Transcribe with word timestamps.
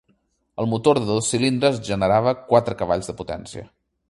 El 0.63 0.67
motor 0.71 0.99
de 0.99 1.03
dos 1.09 1.29
cilindres 1.35 1.77
generava 1.91 2.35
quatre 2.51 2.79
cavalls 2.81 3.13
de 3.13 3.17
potència. 3.23 3.69